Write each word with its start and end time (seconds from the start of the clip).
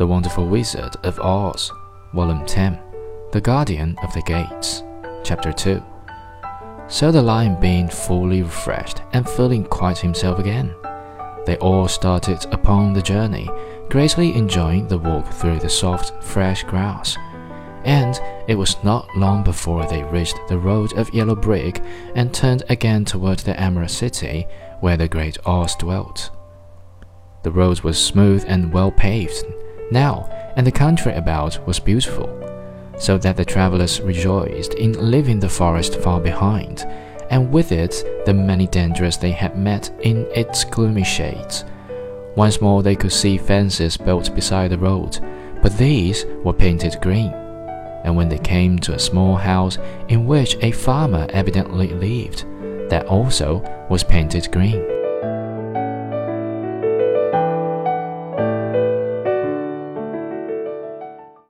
The 0.00 0.06
Wonderful 0.06 0.46
Wizard 0.46 0.96
of 1.02 1.20
Oz, 1.20 1.70
Volume 2.14 2.46
10, 2.46 2.80
The 3.32 3.40
Guardian 3.42 3.98
of 4.02 4.10
the 4.14 4.22
Gates, 4.22 4.82
Chapter 5.22 5.52
2. 5.52 5.82
So 6.88 7.12
the 7.12 7.20
lion 7.20 7.60
being 7.60 7.86
fully 7.86 8.40
refreshed 8.40 9.02
and 9.12 9.28
feeling 9.28 9.62
quite 9.62 9.98
himself 9.98 10.38
again, 10.38 10.74
they 11.44 11.58
all 11.58 11.86
started 11.86 12.46
upon 12.50 12.94
the 12.94 13.02
journey, 13.02 13.50
greatly 13.90 14.34
enjoying 14.34 14.88
the 14.88 14.96
walk 14.96 15.30
through 15.34 15.58
the 15.58 15.68
soft, 15.68 16.24
fresh 16.24 16.64
grass. 16.64 17.18
And 17.84 18.18
it 18.48 18.54
was 18.54 18.82
not 18.82 19.06
long 19.14 19.44
before 19.44 19.84
they 19.84 20.02
reached 20.04 20.40
the 20.48 20.58
road 20.58 20.94
of 20.94 21.12
yellow 21.12 21.36
brick 21.36 21.82
and 22.14 22.32
turned 22.32 22.62
again 22.70 23.04
toward 23.04 23.40
the 23.40 23.60
Emerald 23.60 23.90
City, 23.90 24.46
where 24.80 24.96
the 24.96 25.08
great 25.08 25.36
Oz 25.44 25.76
dwelt. 25.76 26.30
The 27.42 27.52
road 27.52 27.82
was 27.82 28.02
smooth 28.02 28.46
and 28.48 28.72
well 28.72 28.92
paved 28.92 29.44
now, 29.90 30.28
and 30.56 30.66
the 30.66 30.72
country 30.72 31.12
about 31.14 31.64
was 31.66 31.78
beautiful, 31.78 32.28
so 32.98 33.18
that 33.18 33.36
the 33.36 33.44
travelers 33.44 34.00
rejoiced 34.00 34.74
in 34.74 35.10
leaving 35.10 35.40
the 35.40 35.48
forest 35.48 36.00
far 36.00 36.20
behind, 36.20 36.84
and 37.30 37.50
with 37.52 37.72
it 37.72 38.04
the 38.26 38.34
many 38.34 38.66
dangers 38.66 39.16
they 39.16 39.30
had 39.30 39.56
met 39.58 39.90
in 40.02 40.26
its 40.34 40.64
gloomy 40.64 41.04
shades. 41.04 41.64
Once 42.36 42.60
more 42.60 42.82
they 42.82 42.96
could 42.96 43.12
see 43.12 43.38
fences 43.38 43.96
built 43.96 44.34
beside 44.34 44.70
the 44.70 44.78
road, 44.78 45.18
but 45.62 45.76
these 45.76 46.24
were 46.44 46.52
painted 46.52 46.96
green. 47.00 47.32
And 48.02 48.16
when 48.16 48.28
they 48.28 48.38
came 48.38 48.78
to 48.80 48.94
a 48.94 48.98
small 48.98 49.36
house 49.36 49.78
in 50.08 50.26
which 50.26 50.56
a 50.62 50.72
farmer 50.72 51.26
evidently 51.30 51.88
lived, 51.88 52.46
that 52.88 53.06
also 53.06 53.60
was 53.90 54.02
painted 54.02 54.50
green. 54.50 54.89